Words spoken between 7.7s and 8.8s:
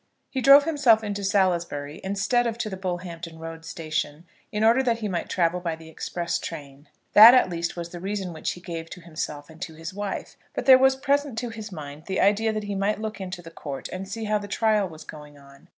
was the reason which he